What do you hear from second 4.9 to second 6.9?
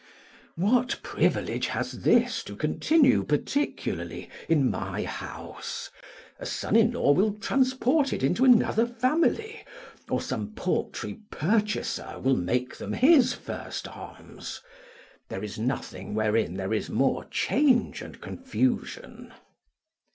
house? A son